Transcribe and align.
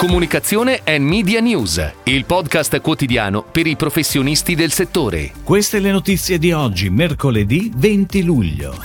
Comunicazione 0.00 0.80
e 0.82 0.98
Media 0.98 1.40
News, 1.40 1.92
il 2.04 2.24
podcast 2.24 2.80
quotidiano 2.80 3.42
per 3.42 3.66
i 3.66 3.76
professionisti 3.76 4.54
del 4.54 4.72
settore. 4.72 5.30
Queste 5.44 5.78
le 5.78 5.92
notizie 5.92 6.38
di 6.38 6.52
oggi, 6.52 6.88
mercoledì 6.88 7.70
20 7.76 8.22
luglio. 8.22 8.82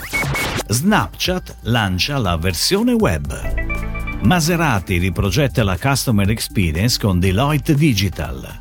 Snapchat 0.68 1.60
lancia 1.62 2.18
la 2.18 2.36
versione 2.36 2.92
web. 2.92 4.24
Maserati 4.24 4.98
riprogetta 4.98 5.64
la 5.64 5.78
Customer 5.82 6.30
Experience 6.30 7.00
con 7.00 7.18
Deloitte 7.18 7.76
Digital. 7.76 8.58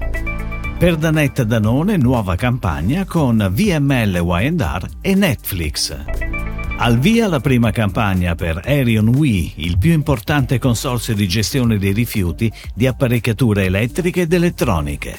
Per 0.79 0.95
Danette 0.95 1.45
Danone 1.45 1.96
nuova 1.96 2.36
campagna 2.36 3.05
con 3.05 3.48
VML 3.50 4.23
Y&R 4.23 4.89
e 5.00 5.14
Netflix. 5.16 6.44
Al 6.85 6.98
via 6.98 7.29
la 7.29 7.41
prima 7.41 7.71
campagna 7.71 8.35
per 8.35 8.61
Arion 8.62 9.09
We, 9.09 9.53
il 9.55 9.79
più 9.79 9.93
importante 9.93 10.59
consorzio 10.59 11.14
di 11.14 11.27
gestione 11.27 11.79
dei 11.79 11.95
rifiuti 11.95 12.53
di 12.75 12.87
apparecchiature 12.87 13.65
elettriche 13.65 14.20
ed 14.20 14.33
elettroniche. 14.34 15.16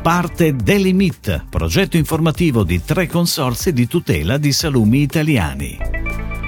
Parte 0.00 0.56
Delimit, 0.56 1.44
progetto 1.50 1.98
informativo 1.98 2.64
di 2.64 2.82
tre 2.82 3.06
consorzi 3.08 3.74
di 3.74 3.86
tutela 3.86 4.38
di 4.38 4.52
salumi 4.52 5.02
italiani. 5.02 5.76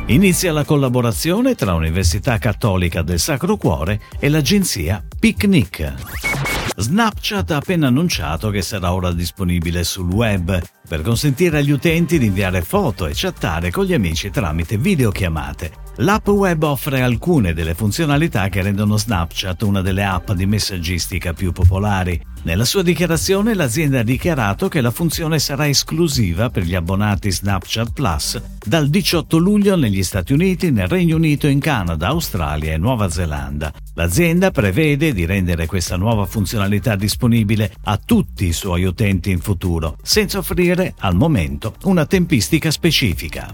Inizia 0.06 0.50
la 0.50 0.64
collaborazione 0.64 1.54
tra 1.54 1.74
Università 1.74 2.38
Cattolica 2.38 3.02
del 3.02 3.18
Sacro 3.18 3.58
Cuore 3.58 4.00
e 4.18 4.30
l'agenzia 4.30 5.04
Picnic. 5.20 6.31
Snapchat 6.74 7.50
ha 7.50 7.56
appena 7.56 7.88
annunciato 7.88 8.48
che 8.48 8.62
sarà 8.62 8.94
ora 8.94 9.12
disponibile 9.12 9.84
sul 9.84 10.10
web 10.10 10.58
per 10.88 11.02
consentire 11.02 11.58
agli 11.58 11.70
utenti 11.70 12.18
di 12.18 12.26
inviare 12.26 12.62
foto 12.62 13.06
e 13.06 13.12
chattare 13.14 13.70
con 13.70 13.84
gli 13.84 13.92
amici 13.92 14.30
tramite 14.30 14.78
videochiamate. 14.78 15.72
L'app 15.96 16.28
web 16.28 16.62
offre 16.62 17.02
alcune 17.02 17.52
delle 17.52 17.74
funzionalità 17.74 18.48
che 18.48 18.62
rendono 18.62 18.96
Snapchat 18.96 19.62
una 19.62 19.82
delle 19.82 20.04
app 20.04 20.30
di 20.30 20.46
messaggistica 20.46 21.34
più 21.34 21.52
popolari. 21.52 22.18
Nella 22.44 22.64
sua 22.64 22.82
dichiarazione 22.82 23.54
l'azienda 23.54 24.00
ha 24.00 24.02
dichiarato 24.02 24.66
che 24.66 24.80
la 24.80 24.90
funzione 24.90 25.38
sarà 25.38 25.68
esclusiva 25.68 26.50
per 26.50 26.64
gli 26.64 26.74
abbonati 26.74 27.30
Snapchat 27.30 27.92
Plus 27.92 28.42
dal 28.66 28.88
18 28.88 29.36
luglio 29.36 29.76
negli 29.76 30.02
Stati 30.02 30.32
Uniti, 30.32 30.72
nel 30.72 30.88
Regno 30.88 31.14
Unito, 31.14 31.46
in 31.46 31.60
Canada, 31.60 32.08
Australia 32.08 32.72
e 32.72 32.78
Nuova 32.78 33.08
Zelanda. 33.08 33.72
L'azienda 33.94 34.50
prevede 34.50 35.12
di 35.12 35.24
rendere 35.24 35.66
questa 35.66 35.96
nuova 35.96 36.26
funzionalità 36.26 36.96
disponibile 36.96 37.72
a 37.84 37.96
tutti 38.04 38.46
i 38.46 38.52
suoi 38.52 38.82
utenti 38.84 39.30
in 39.30 39.38
futuro, 39.38 39.96
senza 40.02 40.38
offrire 40.38 40.94
al 40.98 41.14
momento 41.14 41.74
una 41.84 42.06
tempistica 42.06 42.72
specifica. 42.72 43.52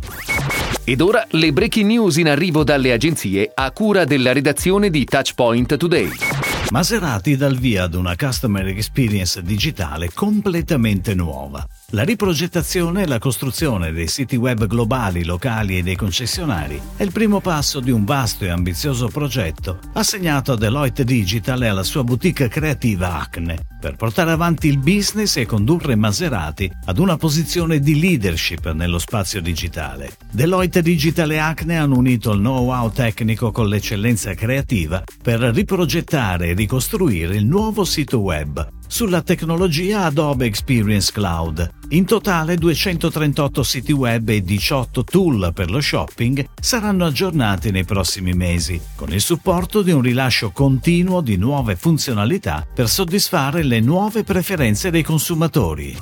Ed 0.84 1.02
ora 1.02 1.26
le 1.32 1.52
breaking 1.52 1.86
news 1.86 2.16
in 2.16 2.28
arrivo 2.28 2.64
dalle 2.64 2.92
agenzie 2.92 3.50
a 3.54 3.70
cura 3.70 4.06
della 4.06 4.32
redazione 4.32 4.88
di 4.88 5.04
Touchpoint 5.04 5.76
Today. 5.76 6.37
Maserati 6.70 7.34
dal 7.34 7.56
via 7.56 7.84
ad 7.84 7.94
una 7.94 8.14
customer 8.14 8.66
experience 8.66 9.42
digitale 9.42 10.10
completamente 10.12 11.14
nuova. 11.14 11.66
La 11.92 12.02
riprogettazione 12.02 13.04
e 13.04 13.06
la 13.06 13.18
costruzione 13.18 13.92
dei 13.92 14.08
siti 14.08 14.36
web 14.36 14.66
globali, 14.66 15.24
locali 15.24 15.78
e 15.78 15.82
dei 15.82 15.96
concessionari 15.96 16.78
è 16.96 17.02
il 17.02 17.12
primo 17.12 17.40
passo 17.40 17.80
di 17.80 17.90
un 17.90 18.04
vasto 18.04 18.44
e 18.44 18.50
ambizioso 18.50 19.08
progetto 19.08 19.78
assegnato 19.94 20.52
a 20.52 20.56
Deloitte 20.58 21.02
Digital 21.02 21.62
e 21.62 21.66
alla 21.68 21.82
sua 21.82 22.04
boutique 22.04 22.48
creativa 22.48 23.18
Acne 23.18 23.78
per 23.80 23.96
portare 23.96 24.32
avanti 24.32 24.68
il 24.68 24.76
business 24.76 25.36
e 25.38 25.46
condurre 25.46 25.94
Maserati 25.94 26.70
ad 26.84 26.98
una 26.98 27.16
posizione 27.16 27.80
di 27.80 27.98
leadership 27.98 28.70
nello 28.72 28.98
spazio 28.98 29.40
digitale. 29.40 30.14
Deloitte 30.30 30.82
Digital 30.82 31.30
e 31.30 31.38
Acne 31.38 31.78
hanno 31.78 31.96
unito 31.96 32.32
il 32.32 32.40
know-how 32.40 32.92
tecnico 32.92 33.50
con 33.50 33.66
l'eccellenza 33.66 34.34
creativa 34.34 35.02
per 35.22 35.40
riprogettare 35.40 36.48
e 36.48 36.52
ricostruire 36.52 37.34
il 37.36 37.46
nuovo 37.46 37.84
sito 37.84 38.18
web 38.18 38.76
sulla 38.88 39.22
tecnologia 39.22 40.04
Adobe 40.04 40.46
Experience 40.46 41.12
Cloud. 41.12 41.70
In 41.90 42.04
totale 42.04 42.56
238 42.56 43.62
siti 43.62 43.92
web 43.92 44.28
e 44.28 44.42
18 44.42 45.04
tool 45.04 45.52
per 45.54 45.70
lo 45.70 45.80
shopping 45.80 46.48
saranno 46.60 47.04
aggiornati 47.06 47.70
nei 47.70 47.84
prossimi 47.84 48.32
mesi, 48.32 48.80
con 48.96 49.12
il 49.12 49.20
supporto 49.20 49.82
di 49.82 49.92
un 49.92 50.02
rilascio 50.02 50.50
continuo 50.50 51.20
di 51.20 51.36
nuove 51.36 51.76
funzionalità 51.76 52.66
per 52.74 52.88
soddisfare 52.88 53.62
le 53.62 53.80
nuove 53.80 54.24
preferenze 54.24 54.90
dei 54.90 55.02
consumatori. 55.02 55.96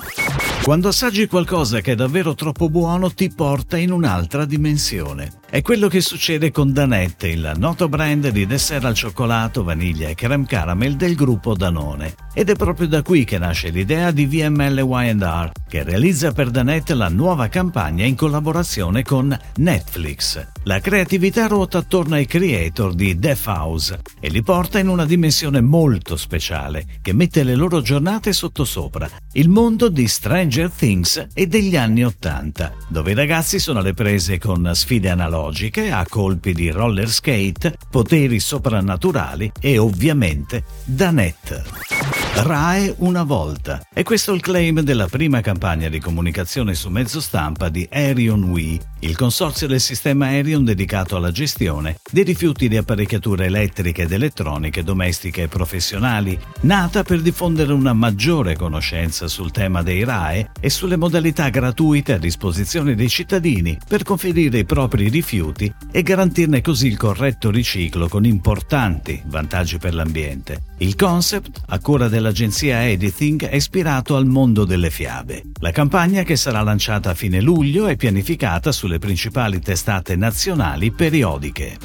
Quando 0.62 0.88
assaggi 0.88 1.28
qualcosa 1.28 1.80
che 1.80 1.92
è 1.92 1.94
davvero 1.94 2.34
troppo 2.34 2.68
buono 2.68 3.12
ti 3.12 3.30
porta 3.32 3.76
in 3.76 3.92
un'altra 3.92 4.44
dimensione. 4.44 5.30
È 5.48 5.62
quello 5.62 5.86
che 5.86 6.00
succede 6.00 6.50
con 6.50 6.72
Danette, 6.72 7.28
il 7.28 7.52
noto 7.56 7.88
brand 7.88 8.28
di 8.30 8.46
dessert 8.46 8.84
al 8.84 8.94
cioccolato, 8.94 9.62
vaniglia 9.62 10.08
e 10.08 10.16
creme 10.16 10.44
caramel 10.44 10.96
del 10.96 11.14
gruppo 11.14 11.54
Danone. 11.54 12.14
Ed 12.34 12.50
è 12.50 12.56
proprio 12.56 12.88
da 12.88 13.02
qui 13.02 13.24
che 13.24 13.38
nasce 13.38 13.70
l'idea 13.70 14.10
di 14.10 14.26
VML 14.26 14.78
Y&R, 14.78 15.52
che 15.68 15.84
realizza 15.84 16.32
per 16.32 16.50
Danette 16.50 16.94
la 16.94 17.08
nuova 17.08 17.46
campagna 17.46 18.04
in 18.04 18.16
collaborazione 18.16 19.04
con 19.04 19.38
Netflix. 19.56 20.44
La 20.64 20.80
creatività 20.80 21.46
ruota 21.46 21.78
attorno 21.78 22.16
ai 22.16 22.26
creator 22.26 22.92
di 22.92 23.16
Death 23.16 23.46
House 23.46 24.00
e 24.18 24.28
li 24.28 24.42
porta 24.42 24.80
in 24.80 24.88
una 24.88 25.06
dimensione 25.06 25.60
molto 25.60 26.16
speciale 26.16 26.98
che 27.00 27.12
mette 27.12 27.44
le 27.44 27.54
loro 27.54 27.80
giornate 27.80 28.32
sottosopra, 28.32 29.08
il 29.34 29.48
mondo 29.48 29.88
di 29.88 30.08
Stranger 30.08 30.70
Things 30.70 31.28
e 31.32 31.46
degli 31.46 31.76
anni 31.76 32.04
Ottanta, 32.04 32.72
dove 32.88 33.12
i 33.12 33.14
ragazzi 33.14 33.60
sono 33.60 33.78
alle 33.78 33.94
prese 33.94 34.38
con 34.38 34.68
sfide 34.74 35.08
analogiche 35.36 35.90
a 35.90 36.06
colpi 36.08 36.54
di 36.54 36.70
roller 36.70 37.10
skate, 37.10 37.76
poteri 37.90 38.40
soprannaturali 38.40 39.52
e 39.60 39.76
ovviamente 39.76 40.64
Danette. 40.84 42.25
RAE 42.38 42.96
una 42.98 43.22
volta. 43.22 43.80
E 43.94 44.02
questo 44.02 44.30
è 44.30 44.34
il 44.34 44.42
claim 44.42 44.82
della 44.82 45.06
prima 45.06 45.40
campagna 45.40 45.88
di 45.88 45.98
comunicazione 45.98 46.74
su 46.74 46.90
mezzo 46.90 47.18
stampa 47.18 47.70
di 47.70 47.88
Aerion 47.90 48.44
We, 48.44 48.78
il 49.00 49.16
consorzio 49.16 49.66
del 49.66 49.80
sistema 49.80 50.26
Aerion 50.26 50.62
dedicato 50.62 51.16
alla 51.16 51.30
gestione 51.30 51.96
dei 52.12 52.24
rifiuti 52.24 52.68
di 52.68 52.76
apparecchiature 52.76 53.46
elettriche 53.46 54.02
ed 54.02 54.12
elettroniche 54.12 54.84
domestiche 54.84 55.44
e 55.44 55.48
professionali, 55.48 56.38
nata 56.60 57.02
per 57.04 57.22
diffondere 57.22 57.72
una 57.72 57.94
maggiore 57.94 58.54
conoscenza 58.54 59.28
sul 59.28 59.50
tema 59.50 59.82
dei 59.82 60.04
RAE 60.04 60.50
e 60.60 60.68
sulle 60.68 60.96
modalità 60.96 61.48
gratuite 61.48 62.12
a 62.12 62.18
disposizione 62.18 62.94
dei 62.94 63.08
cittadini 63.08 63.78
per 63.88 64.02
conferire 64.02 64.58
i 64.58 64.66
propri 64.66 65.08
rifiuti 65.08 65.72
e 65.90 66.02
garantirne 66.02 66.60
così 66.60 66.88
il 66.88 66.98
corretto 66.98 67.50
riciclo 67.50 68.08
con 68.08 68.26
importanti 68.26 69.22
vantaggi 69.24 69.78
per 69.78 69.94
l'ambiente. 69.94 70.74
Il 70.78 70.96
concept, 70.96 71.62
a 71.68 71.78
cura 71.78 72.08
dell'agenzia 72.26 72.88
Editing, 72.88 73.46
è 73.46 73.54
ispirato 73.54 74.16
al 74.16 74.26
mondo 74.26 74.64
delle 74.64 74.90
fiabe. 74.90 75.42
La 75.60 75.70
campagna, 75.70 76.24
che 76.24 76.34
sarà 76.34 76.60
lanciata 76.62 77.10
a 77.10 77.14
fine 77.14 77.40
luglio, 77.40 77.86
è 77.86 77.94
pianificata 77.94 78.72
sulle 78.72 78.98
principali 78.98 79.60
testate 79.60 80.16
nazionali 80.16 80.90
periodiche. 80.90 81.78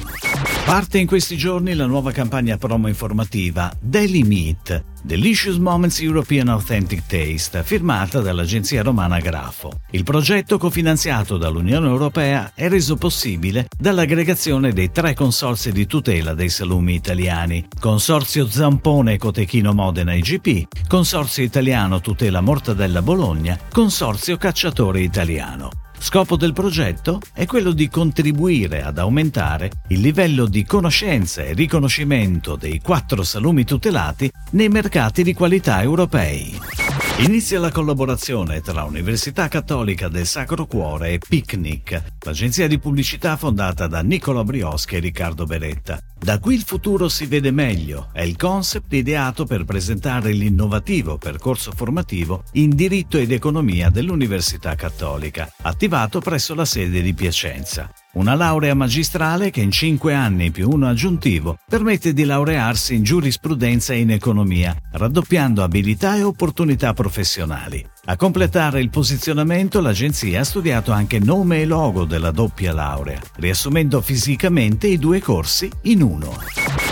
Parte 0.64 0.98
in 0.98 1.06
questi 1.06 1.36
giorni 1.36 1.74
la 1.74 1.86
nuova 1.86 2.10
campagna 2.10 2.56
promo 2.56 2.88
informativa 2.88 3.72
Daily 3.80 4.22
Meet, 4.22 4.84
Delicious 5.02 5.56
Moments 5.56 6.00
European 6.00 6.48
Authentic 6.48 7.06
Taste, 7.06 7.64
firmata 7.64 8.20
dall'agenzia 8.20 8.82
romana 8.82 9.18
Grafo. 9.18 9.80
Il 9.90 10.04
progetto, 10.04 10.58
cofinanziato 10.58 11.36
dall'Unione 11.36 11.88
Europea, 11.88 12.52
è 12.54 12.68
reso 12.68 12.94
possibile 12.96 13.66
dall'aggregazione 13.76 14.72
dei 14.72 14.92
tre 14.92 15.14
consorzi 15.14 15.72
di 15.72 15.86
tutela 15.86 16.34
dei 16.34 16.48
salumi 16.48 16.94
italiani: 16.94 17.66
Consorzio 17.80 18.48
Zampone 18.48 19.18
Cotechino 19.18 19.72
Modena 19.72 20.14
IGP, 20.14 20.86
Consorzio 20.86 21.42
Italiano 21.42 22.00
Tutela 22.00 22.40
Mortadella 22.40 23.02
Bologna, 23.02 23.58
Consorzio 23.70 24.36
Cacciatore 24.36 25.00
Italiano. 25.00 25.81
Scopo 26.02 26.36
del 26.36 26.52
progetto 26.52 27.20
è 27.32 27.46
quello 27.46 27.70
di 27.70 27.88
contribuire 27.88 28.82
ad 28.82 28.98
aumentare 28.98 29.70
il 29.90 30.00
livello 30.00 30.46
di 30.46 30.64
conoscenza 30.64 31.42
e 31.42 31.54
riconoscimento 31.54 32.56
dei 32.56 32.80
quattro 32.80 33.22
salumi 33.22 33.62
tutelati 33.62 34.28
nei 34.50 34.68
mercati 34.68 35.22
di 35.22 35.32
qualità 35.32 35.80
europei. 35.80 36.81
Inizia 37.18 37.60
la 37.60 37.70
collaborazione 37.70 38.62
tra 38.62 38.84
Università 38.84 39.46
Cattolica 39.46 40.08
del 40.08 40.26
Sacro 40.26 40.66
Cuore 40.66 41.12
e 41.12 41.18
Picnic, 41.18 42.02
l'agenzia 42.20 42.66
di 42.66 42.78
pubblicità 42.78 43.36
fondata 43.36 43.86
da 43.86 44.00
Nicola 44.00 44.42
Brioschi 44.42 44.96
e 44.96 44.98
Riccardo 44.98 45.44
Beretta. 45.44 46.00
Da 46.18 46.40
qui 46.40 46.54
il 46.54 46.62
futuro 46.62 47.08
si 47.08 47.26
vede 47.26 47.50
meglio 47.50 48.08
è 48.12 48.22
il 48.22 48.36
concept 48.36 48.94
ideato 48.94 49.44
per 49.44 49.64
presentare 49.64 50.32
l'innovativo 50.32 51.18
percorso 51.18 51.70
formativo 51.72 52.44
in 52.52 52.70
diritto 52.70 53.18
ed 53.18 53.30
economia 53.30 53.90
dell'Università 53.90 54.74
Cattolica, 54.74 55.52
attivato 55.62 56.18
presso 56.18 56.54
la 56.54 56.64
sede 56.64 57.02
di 57.02 57.12
Piacenza. 57.12 57.92
Una 58.14 58.34
laurea 58.34 58.74
magistrale 58.74 59.48
che 59.48 59.62
in 59.62 59.70
5 59.70 60.12
anni 60.12 60.50
più 60.50 60.68
uno 60.68 60.86
aggiuntivo 60.86 61.56
permette 61.66 62.12
di 62.12 62.24
laurearsi 62.24 62.94
in 62.94 63.04
giurisprudenza 63.04 63.94
e 63.94 64.00
in 64.00 64.10
economia, 64.10 64.76
raddoppiando 64.92 65.62
abilità 65.62 66.16
e 66.16 66.22
opportunità 66.22 66.92
professionali. 66.92 67.82
A 68.04 68.16
completare 68.16 68.82
il 68.82 68.90
posizionamento 68.90 69.80
l'agenzia 69.80 70.40
ha 70.40 70.44
studiato 70.44 70.92
anche 70.92 71.20
nome 71.20 71.62
e 71.62 71.64
logo 71.64 72.04
della 72.04 72.32
doppia 72.32 72.74
laurea, 72.74 73.18
riassumendo 73.36 74.02
fisicamente 74.02 74.88
i 74.88 74.98
due 74.98 75.18
corsi 75.18 75.70
in 75.84 76.02
uno. 76.02 76.91